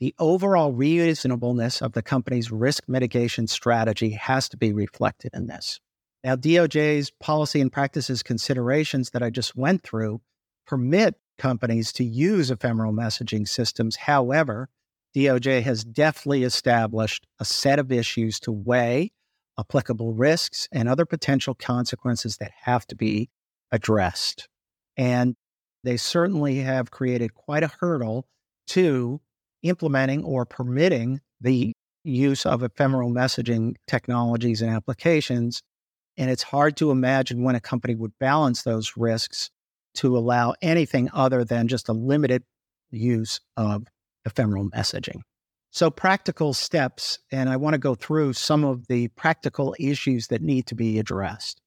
The 0.00 0.12
overall 0.18 0.72
reasonableness 0.72 1.82
of 1.82 1.92
the 1.92 2.02
company's 2.02 2.50
risk 2.50 2.88
mitigation 2.88 3.46
strategy 3.46 4.10
has 4.10 4.48
to 4.48 4.56
be 4.56 4.72
reflected 4.72 5.30
in 5.34 5.46
this. 5.46 5.78
Now, 6.24 6.36
DOJ's 6.36 7.10
policy 7.10 7.60
and 7.60 7.72
practices 7.72 8.22
considerations 8.22 9.10
that 9.10 9.22
I 9.22 9.30
just 9.30 9.56
went 9.56 9.82
through 9.82 10.20
permit 10.66 11.16
companies 11.38 11.92
to 11.94 12.04
use 12.04 12.50
ephemeral 12.50 12.92
messaging 12.92 13.48
systems. 13.48 13.96
However, 13.96 14.68
DOJ 15.16 15.62
has 15.62 15.84
deftly 15.84 16.44
established 16.44 17.26
a 17.40 17.44
set 17.44 17.78
of 17.78 17.90
issues 17.90 18.38
to 18.40 18.52
weigh 18.52 19.10
applicable 19.58 20.14
risks 20.14 20.68
and 20.72 20.88
other 20.88 21.04
potential 21.04 21.54
consequences 21.54 22.38
that 22.38 22.52
have 22.62 22.86
to 22.86 22.96
be 22.96 23.28
addressed. 23.70 24.48
And 24.96 25.34
they 25.84 25.96
certainly 25.96 26.58
have 26.58 26.90
created 26.90 27.34
quite 27.34 27.62
a 27.62 27.72
hurdle 27.80 28.26
to 28.68 29.20
implementing 29.62 30.24
or 30.24 30.46
permitting 30.46 31.20
the 31.40 31.72
use 32.04 32.46
of 32.46 32.62
ephemeral 32.62 33.10
messaging 33.10 33.74
technologies 33.86 34.62
and 34.62 34.70
applications. 34.70 35.62
And 36.22 36.30
it's 36.30 36.44
hard 36.44 36.76
to 36.76 36.92
imagine 36.92 37.42
when 37.42 37.56
a 37.56 37.60
company 37.60 37.96
would 37.96 38.16
balance 38.20 38.62
those 38.62 38.92
risks 38.96 39.50
to 39.94 40.16
allow 40.16 40.54
anything 40.62 41.10
other 41.12 41.44
than 41.44 41.66
just 41.66 41.88
a 41.88 41.92
limited 41.92 42.44
use 42.92 43.40
of 43.56 43.88
ephemeral 44.24 44.70
messaging. 44.70 45.22
So, 45.72 45.90
practical 45.90 46.54
steps, 46.54 47.18
and 47.32 47.50
I 47.50 47.56
want 47.56 47.74
to 47.74 47.78
go 47.78 47.96
through 47.96 48.34
some 48.34 48.62
of 48.62 48.86
the 48.86 49.08
practical 49.08 49.74
issues 49.80 50.28
that 50.28 50.42
need 50.42 50.66
to 50.68 50.76
be 50.76 51.00
addressed. 51.00 51.60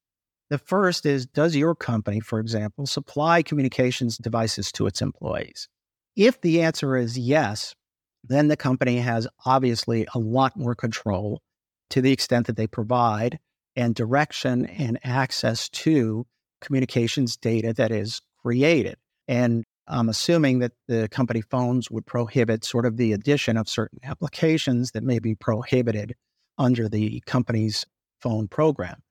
The 0.49 0.57
first 0.57 1.05
is 1.05 1.25
Does 1.25 1.57
your 1.57 1.75
company, 1.75 2.21
for 2.21 2.39
example, 2.39 2.85
supply 2.85 3.43
communications 3.43 4.17
devices 4.17 4.71
to 4.71 4.87
its 4.87 5.01
employees? 5.01 5.67
If 6.15 6.39
the 6.39 6.61
answer 6.61 6.95
is 6.95 7.19
yes, 7.19 7.75
then 8.23 8.47
the 8.47 8.55
company 8.55 8.99
has 8.99 9.27
obviously 9.45 10.07
a 10.15 10.19
lot 10.19 10.55
more 10.55 10.75
control 10.75 11.41
to 11.89 11.99
the 11.99 12.13
extent 12.13 12.47
that 12.47 12.55
they 12.55 12.67
provide 12.67 13.37
and 13.75 13.95
direction 13.95 14.65
and 14.65 14.99
access 15.03 15.69
to 15.69 16.25
communications 16.61 17.37
data 17.37 17.73
that 17.73 17.91
is 17.91 18.21
created. 18.41 18.95
And 19.27 19.63
I'm 19.87 20.09
assuming 20.09 20.59
that 20.59 20.71
the 20.87 21.07
company 21.09 21.41
phones 21.41 21.91
would 21.91 22.05
prohibit 22.05 22.65
sort 22.65 22.85
of 22.85 22.97
the 22.97 23.13
addition 23.13 23.57
of 23.57 23.69
certain 23.69 23.99
applications 24.03 24.91
that 24.91 25.03
may 25.03 25.19
be 25.19 25.35
prohibited 25.35 26.15
under 26.57 26.89
the 26.89 27.21
company's 27.25 27.85
phone 28.21 28.47
program. 28.47 29.01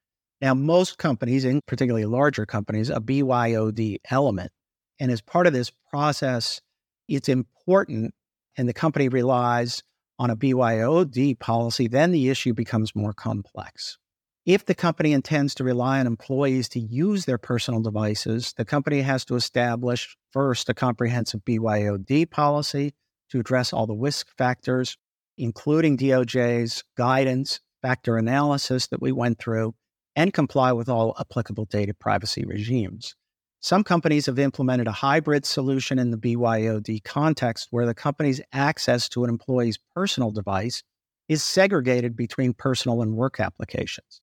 Now, 0.41 0.55
most 0.55 0.99
companies, 0.99 1.45
and 1.45 1.65
particularly 1.67 2.07
larger 2.07 2.45
companies, 2.45 2.91
a 2.91 3.01
BYOD 3.01 3.99
element. 4.11 4.51
And 4.99 5.11
as 5.11 5.21
part 5.21 5.47
of 5.47 5.53
this 5.53 5.71
process, 5.91 6.61
it's 7.09 7.29
important 7.29 8.15
and 8.57 8.69
the 8.69 8.75
company 8.75 9.09
relies 9.09 9.83
on 10.19 10.31
a 10.31 10.37
BYOD 10.37 11.39
policy, 11.39 11.89
then 11.89 12.13
the 12.13 12.29
issue 12.29 12.55
becomes 12.55 12.95
more 12.95 13.13
complex. 13.13 13.99
If 14.47 14.67
the 14.67 14.75
company 14.75 15.15
intends 15.15 15.55
to 15.55 15.65
rely 15.65 16.01
on 16.01 16.07
employees 16.07 16.69
to 16.71 16.79
use 16.79 17.25
their 17.25 17.39
personal 17.39 17.81
devices, 17.81 18.53
the 18.59 18.67
company 18.67 19.01
has 19.01 19.25
to 19.25 19.37
establish 19.37 20.19
first 20.33 20.69
a 20.69 20.75
comprehensive 20.75 21.47
BYOD 21.47 22.31
policy 22.31 22.93
to 23.31 23.41
address 23.41 23.73
all 23.73 23.87
the 23.87 23.95
risk 23.95 24.27
factors, 24.37 24.99
including 25.39 25.97
DOJ's 25.97 26.85
guidance, 26.95 27.61
factor 27.81 28.19
analysis 28.19 28.87
that 28.89 29.01
we 29.01 29.13
went 29.13 29.39
through, 29.39 29.75
and 30.15 30.35
comply 30.35 30.73
with 30.73 30.91
all 30.91 31.17
applicable 31.19 31.65
data 31.65 31.95
privacy 31.95 32.45
regimes. 32.45 33.17
Some 33.61 33.83
companies 33.83 34.27
have 34.27 34.39
implemented 34.39 34.89
a 34.89 34.93
hybrid 34.93 35.47
solution 35.47 35.99
in 35.99 36.11
the 36.11 36.19
BYOD 36.19 37.03
context 37.03 37.69
where 37.71 37.87
the 37.87 37.95
company's 37.95 38.43
access 38.53 39.09
to 39.09 39.25
an 39.25 39.31
employee's 39.31 39.79
personal 39.95 40.31
device 40.31 40.83
is 41.31 41.43
segregated 41.43 42.15
between 42.15 42.53
personal 42.53 43.01
and 43.01 43.17
work 43.17 43.41
applications. 43.41 44.21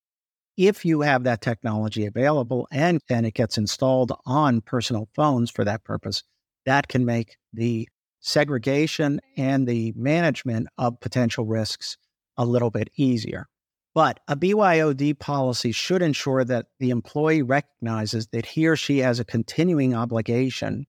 If 0.63 0.85
you 0.85 1.01
have 1.01 1.23
that 1.23 1.41
technology 1.41 2.05
available 2.05 2.67
and, 2.71 3.01
and 3.09 3.25
it 3.25 3.33
gets 3.33 3.57
installed 3.57 4.11
on 4.27 4.61
personal 4.61 5.09
phones 5.15 5.49
for 5.49 5.65
that 5.65 5.83
purpose, 5.83 6.21
that 6.67 6.87
can 6.87 7.03
make 7.03 7.37
the 7.51 7.89
segregation 8.19 9.21
and 9.35 9.67
the 9.67 9.91
management 9.95 10.67
of 10.77 10.99
potential 10.99 11.47
risks 11.47 11.97
a 12.37 12.45
little 12.45 12.69
bit 12.69 12.91
easier. 12.95 13.47
But 13.95 14.19
a 14.27 14.35
BYOD 14.35 15.17
policy 15.17 15.71
should 15.71 16.03
ensure 16.03 16.43
that 16.43 16.67
the 16.79 16.91
employee 16.91 17.41
recognizes 17.41 18.27
that 18.27 18.45
he 18.45 18.67
or 18.67 18.75
she 18.75 18.99
has 18.99 19.19
a 19.19 19.25
continuing 19.25 19.95
obligation 19.95 20.85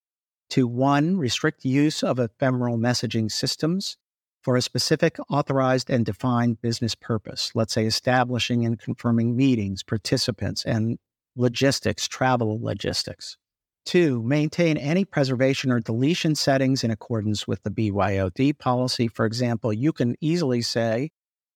to 0.50 0.66
one, 0.66 1.16
restrict 1.16 1.64
use 1.64 2.02
of 2.02 2.18
ephemeral 2.18 2.76
messaging 2.76 3.32
systems 3.32 3.96
for 4.42 4.56
a 4.56 4.62
specific 4.62 5.16
authorized 5.30 5.88
and 5.88 6.04
defined 6.04 6.60
business 6.60 6.94
purpose, 6.94 7.52
let's 7.54 7.72
say 7.72 7.86
establishing 7.86 8.64
and 8.64 8.78
confirming 8.78 9.36
meetings, 9.36 9.82
participants, 9.82 10.64
and 10.64 10.98
logistics, 11.36 12.08
travel 12.08 12.58
logistics. 12.60 13.36
Two, 13.84 14.22
maintain 14.22 14.76
any 14.76 15.04
preservation 15.04 15.72
or 15.72 15.80
deletion 15.80 16.34
settings 16.34 16.84
in 16.84 16.90
accordance 16.90 17.48
with 17.48 17.62
the 17.62 17.70
BYOD 17.70 18.58
policy. 18.58 19.08
For 19.08 19.26
example, 19.26 19.72
you 19.72 19.92
can 19.92 20.14
easily 20.20 20.62
say, 20.62 21.10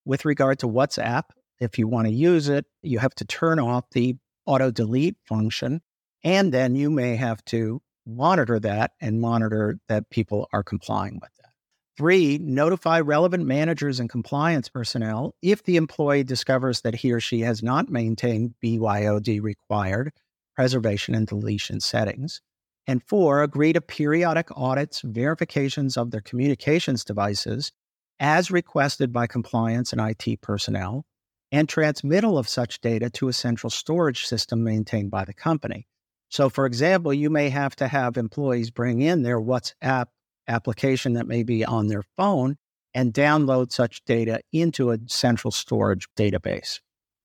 with 0.04 0.24
regard 0.24 0.58
to 0.60 0.68
WhatsApp, 0.68 1.24
if 1.60 1.78
you 1.78 1.86
want 1.86 2.06
to 2.08 2.12
use 2.12 2.48
it, 2.48 2.66
you 2.82 2.98
have 2.98 3.14
to 3.16 3.24
turn 3.24 3.58
off 3.58 3.84
the 3.90 4.16
auto 4.44 4.70
delete 4.70 5.16
function. 5.24 5.80
And 6.24 6.52
then 6.52 6.74
you 6.74 6.90
may 6.90 7.16
have 7.16 7.44
to 7.46 7.80
monitor 8.06 8.58
that 8.60 8.92
and 9.00 9.20
monitor 9.20 9.78
that 9.88 10.10
people 10.10 10.48
are 10.52 10.62
complying 10.62 11.20
with. 11.20 11.35
Three, 11.96 12.36
notify 12.38 13.00
relevant 13.00 13.46
managers 13.46 14.00
and 14.00 14.10
compliance 14.10 14.68
personnel 14.68 15.34
if 15.40 15.62
the 15.62 15.76
employee 15.76 16.24
discovers 16.24 16.82
that 16.82 16.96
he 16.96 17.10
or 17.10 17.20
she 17.20 17.40
has 17.40 17.62
not 17.62 17.88
maintained 17.88 18.54
BYOD 18.62 19.40
required 19.42 20.12
preservation 20.54 21.14
and 21.14 21.26
deletion 21.26 21.80
settings. 21.80 22.42
And 22.86 23.02
four, 23.02 23.42
agree 23.42 23.72
to 23.72 23.80
periodic 23.80 24.48
audits, 24.54 25.00
verifications 25.00 25.96
of 25.96 26.10
their 26.10 26.20
communications 26.20 27.02
devices 27.02 27.72
as 28.20 28.50
requested 28.50 29.12
by 29.12 29.26
compliance 29.26 29.92
and 29.92 30.00
IT 30.00 30.40
personnel, 30.42 31.04
and 31.50 31.68
transmittal 31.68 32.36
of 32.36 32.48
such 32.48 32.80
data 32.80 33.08
to 33.10 33.28
a 33.28 33.32
central 33.32 33.70
storage 33.70 34.26
system 34.26 34.62
maintained 34.62 35.10
by 35.10 35.24
the 35.24 35.34
company. 35.34 35.86
So, 36.28 36.48
for 36.48 36.66
example, 36.66 37.14
you 37.14 37.30
may 37.30 37.50
have 37.50 37.76
to 37.76 37.88
have 37.88 38.16
employees 38.16 38.70
bring 38.70 39.00
in 39.00 39.22
their 39.22 39.40
WhatsApp 39.40 40.06
application 40.48 41.14
that 41.14 41.26
may 41.26 41.42
be 41.42 41.64
on 41.64 41.88
their 41.88 42.02
phone 42.16 42.56
and 42.94 43.12
download 43.12 43.72
such 43.72 44.04
data 44.04 44.40
into 44.52 44.90
a 44.90 44.98
central 45.06 45.50
storage 45.50 46.08
database. 46.16 46.80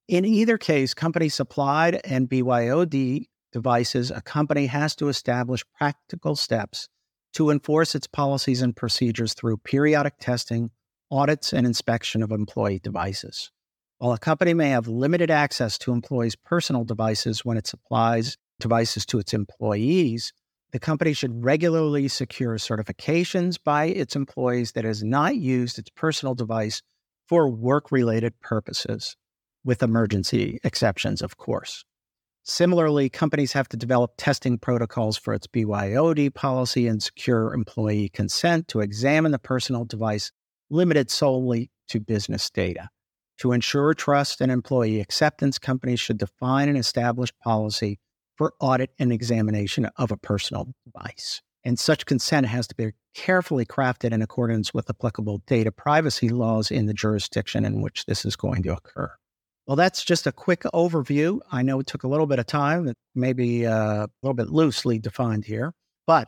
In 0.07 0.25
either 0.25 0.57
case, 0.57 0.93
company 0.93 1.29
supplied 1.29 2.01
and 2.03 2.29
BYOD 2.29 3.27
devices, 3.53 4.11
a 4.11 4.21
company 4.21 4.65
has 4.65 4.95
to 4.97 5.07
establish 5.07 5.63
practical 5.77 6.35
steps 6.35 6.89
to 7.33 7.49
enforce 7.49 7.95
its 7.95 8.07
policies 8.07 8.61
and 8.61 8.75
procedures 8.75 9.33
through 9.33 9.57
periodic 9.57 10.15
testing, 10.19 10.71
audits, 11.09 11.53
and 11.53 11.65
inspection 11.65 12.21
of 12.21 12.31
employee 12.31 12.79
devices. 12.79 13.51
While 13.99 14.13
a 14.13 14.19
company 14.19 14.53
may 14.53 14.69
have 14.69 14.87
limited 14.87 15.31
access 15.31 15.77
to 15.79 15.91
employees' 15.91 16.35
personal 16.35 16.83
devices 16.83 17.45
when 17.45 17.57
it 17.57 17.67
supplies 17.67 18.37
devices 18.59 19.05
to 19.07 19.19
its 19.19 19.33
employees, 19.33 20.33
the 20.71 20.79
company 20.79 21.13
should 21.13 21.43
regularly 21.43 22.07
secure 22.07 22.57
certifications 22.57 23.57
by 23.61 23.85
its 23.85 24.15
employees 24.15 24.71
that 24.73 24.85
has 24.85 25.03
not 25.03 25.35
used 25.35 25.77
its 25.77 25.89
personal 25.89 26.33
device 26.33 26.81
for 27.27 27.49
work 27.49 27.91
related 27.91 28.39
purposes, 28.41 29.15
with 29.63 29.83
emergency 29.83 30.59
exceptions, 30.63 31.21
of 31.21 31.37
course. 31.37 31.83
Similarly, 32.43 33.09
companies 33.09 33.53
have 33.53 33.69
to 33.69 33.77
develop 33.77 34.13
testing 34.17 34.57
protocols 34.57 35.17
for 35.17 35.33
its 35.33 35.45
BYOD 35.45 36.33
policy 36.33 36.87
and 36.87 37.01
secure 37.01 37.53
employee 37.53 38.09
consent 38.09 38.67
to 38.69 38.79
examine 38.79 39.31
the 39.31 39.39
personal 39.39 39.85
device 39.85 40.31
limited 40.69 41.11
solely 41.11 41.69
to 41.89 41.99
business 41.99 42.49
data. 42.49 42.89
To 43.41 43.51
ensure 43.51 43.93
trust 43.93 44.41
and 44.41 44.51
employee 44.51 44.99
acceptance, 44.99 45.59
companies 45.59 45.99
should 45.99 46.17
define 46.17 46.69
and 46.69 46.77
establish 46.77 47.31
policy 47.43 47.99
for 48.41 48.55
audit 48.59 48.89
and 48.97 49.13
examination 49.13 49.85
of 49.97 50.09
a 50.09 50.17
personal 50.17 50.73
device. 50.83 51.43
And 51.63 51.77
such 51.77 52.07
consent 52.07 52.47
has 52.47 52.65
to 52.69 52.75
be 52.75 52.93
carefully 53.13 53.67
crafted 53.67 54.13
in 54.13 54.23
accordance 54.23 54.73
with 54.73 54.89
applicable 54.89 55.43
data 55.45 55.71
privacy 55.71 56.29
laws 56.29 56.71
in 56.71 56.87
the 56.87 56.93
jurisdiction 56.95 57.65
in 57.65 57.83
which 57.83 58.07
this 58.07 58.25
is 58.25 58.35
going 58.35 58.63
to 58.63 58.73
occur. 58.73 59.11
Well, 59.67 59.75
that's 59.75 60.03
just 60.03 60.25
a 60.25 60.31
quick 60.31 60.61
overview. 60.73 61.39
I 61.51 61.61
know 61.61 61.81
it 61.81 61.85
took 61.85 62.01
a 62.01 62.07
little 62.07 62.25
bit 62.25 62.39
of 62.39 62.47
time, 62.47 62.87
it 62.87 62.97
may 63.13 63.33
be 63.33 63.67
uh, 63.67 64.05
a 64.05 64.09
little 64.23 64.33
bit 64.33 64.49
loosely 64.49 64.97
defined 64.97 65.45
here, 65.45 65.75
but 66.07 66.27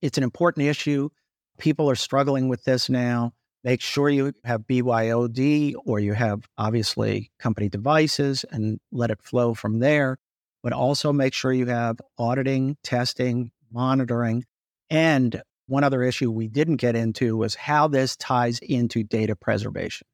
it's 0.00 0.16
an 0.16 0.24
important 0.24 0.66
issue. 0.66 1.10
People 1.58 1.90
are 1.90 1.94
struggling 1.94 2.48
with 2.48 2.64
this 2.64 2.88
now. 2.88 3.34
Make 3.64 3.82
sure 3.82 4.08
you 4.08 4.32
have 4.44 4.62
BYOD 4.62 5.74
or 5.84 6.00
you 6.00 6.14
have 6.14 6.48
obviously 6.56 7.30
company 7.38 7.68
devices 7.68 8.46
and 8.50 8.80
let 8.90 9.10
it 9.10 9.20
flow 9.20 9.52
from 9.52 9.80
there. 9.80 10.16
But 10.62 10.72
also 10.72 11.12
make 11.12 11.34
sure 11.34 11.52
you 11.52 11.66
have 11.66 11.96
auditing, 12.18 12.76
testing, 12.82 13.50
monitoring. 13.72 14.44
And 14.90 15.42
one 15.66 15.84
other 15.84 16.02
issue 16.02 16.30
we 16.30 16.48
didn't 16.48 16.76
get 16.76 16.96
into 16.96 17.36
was 17.36 17.54
how 17.54 17.88
this 17.88 18.16
ties 18.16 18.58
into 18.58 19.02
data 19.04 19.36
preservation. 19.36 20.06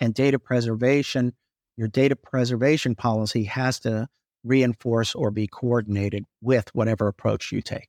And 0.00 0.12
data 0.12 0.38
preservation, 0.38 1.32
your 1.76 1.88
data 1.88 2.16
preservation 2.16 2.94
policy 2.94 3.44
has 3.44 3.80
to 3.80 4.08
reinforce 4.42 5.14
or 5.14 5.30
be 5.30 5.46
coordinated 5.46 6.24
with 6.40 6.74
whatever 6.74 7.08
approach 7.08 7.50
you 7.52 7.62
take. 7.62 7.88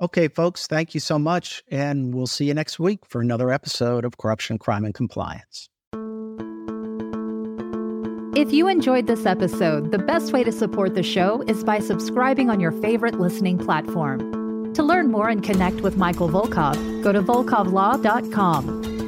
Okay, 0.00 0.28
folks, 0.28 0.66
thank 0.66 0.92
you 0.92 1.00
so 1.00 1.18
much. 1.18 1.62
And 1.70 2.14
we'll 2.14 2.26
see 2.26 2.46
you 2.46 2.54
next 2.54 2.80
week 2.80 3.00
for 3.06 3.20
another 3.20 3.52
episode 3.52 4.04
of 4.04 4.18
Corruption, 4.18 4.58
Crime, 4.58 4.84
and 4.84 4.94
Compliance. 4.94 5.68
If 8.44 8.52
you 8.52 8.68
enjoyed 8.68 9.06
this 9.06 9.24
episode, 9.24 9.90
the 9.90 9.96
best 9.96 10.34
way 10.34 10.44
to 10.44 10.52
support 10.52 10.94
the 10.94 11.02
show 11.02 11.42
is 11.46 11.64
by 11.64 11.78
subscribing 11.78 12.50
on 12.50 12.60
your 12.60 12.72
favorite 12.72 13.18
listening 13.18 13.56
platform. 13.56 14.74
To 14.74 14.82
learn 14.82 15.10
more 15.10 15.30
and 15.30 15.42
connect 15.42 15.80
with 15.80 15.96
Michael 15.96 16.28
Volkov, 16.28 17.02
go 17.02 17.10
to 17.10 17.22
volkovlaw.com. 17.22 19.03